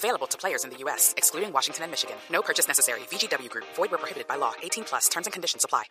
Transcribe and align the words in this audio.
Available 0.00 0.26
to 0.28 0.38
players 0.38 0.64
in 0.64 0.70
the 0.70 0.78
U.S., 0.84 1.12
excluding 1.18 1.52
Washington 1.52 1.82
and 1.84 1.92
Michigan. 1.92 2.16
No 2.32 2.40
purchase 2.40 2.66
necessary. 2.66 3.00
VGW 3.10 3.50
Group. 3.50 3.66
Void 3.76 3.90
where 3.90 3.98
prohibited 3.98 4.26
by 4.26 4.36
law. 4.36 4.54
18 4.62 4.84
plus. 4.84 5.10
Terms 5.10 5.26
and 5.26 5.32
conditions 5.34 5.62
apply. 5.62 5.84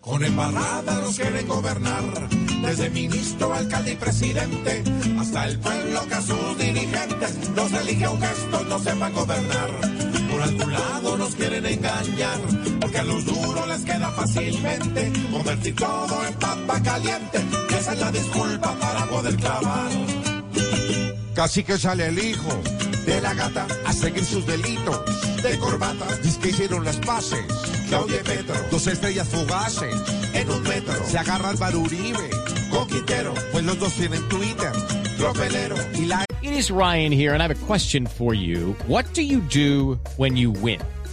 Con 0.00 0.24
embarrada 0.24 0.94
nos 1.02 1.16
quieren 1.16 1.46
gobernar, 1.46 2.28
desde 2.62 2.88
ministro, 2.88 3.52
alcalde 3.52 3.92
y 3.92 3.96
presidente, 3.96 4.82
hasta 5.20 5.46
el 5.46 5.60
pueblo 5.60 6.08
que 6.08 6.14
a 6.14 6.22
sus 6.22 6.58
dirigentes 6.58 7.50
los 7.54 7.72
elige 7.72 8.08
un 8.08 8.20
gesto, 8.20 8.64
no 8.64 8.78
sepan 8.78 9.12
gobernar. 9.12 9.70
Por 10.30 10.42
algún 10.42 10.72
lado 10.72 11.16
nos 11.18 11.34
quieren 11.34 11.66
engañar, 11.66 12.40
porque 12.80 12.98
a 12.98 13.04
los 13.04 13.24
duros 13.26 13.68
les 13.68 13.84
queda 13.84 14.10
fácilmente 14.10 15.12
convertir 15.30 15.76
todo 15.76 16.26
en 16.26 16.34
papa 16.34 16.82
caliente, 16.82 17.44
y 17.70 17.74
esa 17.74 17.92
es 17.92 18.00
la 18.00 18.10
disculpa 18.10 18.74
para 18.80 19.06
poder 19.06 19.36
clavar. 19.36 19.90
Casi 21.40 21.64
que 21.64 21.78
sale 21.78 22.06
el 22.08 22.18
hijo 22.18 22.50
de 23.06 23.18
la 23.22 23.32
gata 23.32 23.66
a 23.86 23.94
seguir 23.94 24.22
sus 24.26 24.44
delitos 24.44 25.00
de 25.42 25.58
corbata. 25.58 26.04
Dice 26.22 26.50
hicieron 26.50 26.84
las 26.84 26.98
paces. 26.98 27.40
Claudia 27.88 28.20
y 28.20 28.24
Petro, 28.24 28.54
dos 28.70 28.86
estrellas 28.86 29.26
fugaces 29.26 29.94
en 30.34 30.50
un 30.50 30.62
metro. 30.64 30.92
Se 31.06 31.16
agarra 31.16 31.48
Álvaro 31.48 31.78
Uribe 31.78 32.28
con 32.70 32.86
Quintero, 32.88 33.32
pues 33.52 33.64
los 33.64 33.78
dos 33.78 33.94
tienen 33.94 34.20
Twitter. 34.28 34.70
Tropelero 35.16 35.76
y 35.94 36.04
la. 36.04 36.26
It 36.42 36.52
is 36.52 36.70
Ryan 36.70 37.10
here, 37.10 37.32
and 37.32 37.42
I 37.42 37.46
have 37.48 37.56
a 37.56 37.66
question 37.66 38.04
for 38.04 38.34
you. 38.34 38.76
What 38.86 39.06
do 39.14 39.22
you 39.22 39.40
do 39.40 39.98
when 40.18 40.36
you 40.36 40.50
win? 40.50 40.82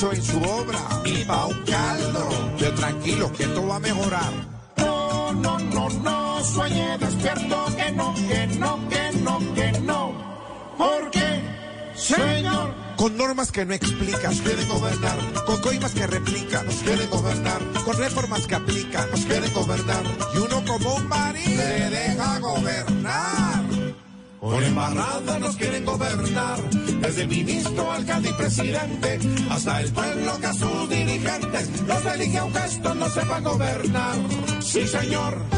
en 0.00 0.22
su 0.22 0.38
obra 0.38 0.78
pa' 1.26 1.46
un 1.46 1.64
caldo. 1.64 2.28
Yo 2.56 2.72
tranquilo 2.74 3.32
que 3.32 3.42
esto 3.42 3.66
va 3.66 3.76
a 3.76 3.80
mejorar. 3.80 4.32
No, 4.76 5.32
no, 5.32 5.58
no, 5.58 5.88
no, 5.90 6.44
sueñe 6.44 6.96
despierto 6.98 7.66
que 7.76 7.90
no, 7.90 8.14
que 8.14 8.46
no, 8.46 8.88
que 8.88 9.12
no, 9.18 9.54
que 9.54 9.72
no. 9.80 10.12
¿Por 10.78 11.10
qué, 11.10 11.42
señor? 11.96 12.72
Con 12.96 13.16
normas 13.16 13.50
que 13.50 13.64
no 13.64 13.74
explican, 13.74 14.30
nos 14.30 14.40
quieren 14.40 14.68
gobernar. 14.68 15.18
Con 15.44 15.60
coimas 15.60 15.92
que 15.92 16.06
replican, 16.06 16.66
nos 16.66 16.76
quieren 16.76 17.10
gobernar. 17.10 17.60
Con 17.84 17.96
reformas 17.98 18.46
que 18.46 18.54
aplican, 18.54 19.10
nos 19.10 19.24
quieren 19.24 19.52
gobernar. 19.52 20.04
Y 20.32 20.38
uno 20.38 20.64
como 20.64 20.94
un 20.94 21.08
marido 21.08 21.56
le 21.56 21.90
deja 21.90 22.38
gobernar. 22.38 23.67
Por 24.40 24.62
embarrada 24.62 25.38
nos 25.38 25.56
quieren 25.56 25.84
gobernar, 25.84 26.62
desde 27.00 27.26
ministro, 27.26 27.90
alcalde 27.90 28.30
y 28.30 28.32
presidente, 28.34 29.18
hasta 29.50 29.80
el 29.80 29.92
pueblo 29.92 30.38
que 30.40 30.46
a 30.46 30.52
sus 30.52 30.88
dirigentes 30.88 31.82
los 31.86 32.04
elige 32.06 32.38
a 32.38 32.44
un 32.44 32.54
gesto, 32.54 32.94
no 32.94 33.08
sepan 33.08 33.42
gobernar. 33.42 34.16
Sí, 34.60 34.86
señor. 34.86 35.57